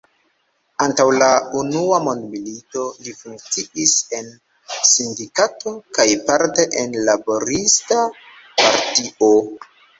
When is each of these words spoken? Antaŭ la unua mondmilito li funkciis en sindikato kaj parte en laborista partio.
Antaŭ 0.85 1.03
la 1.23 1.27
unua 1.59 1.99
mondmilito 2.05 2.85
li 3.03 3.13
funkciis 3.19 3.93
en 4.21 4.33
sindikato 4.95 5.77
kaj 6.01 6.09
parte 6.33 6.69
en 6.85 6.99
laborista 7.13 8.03
partio. 8.35 9.33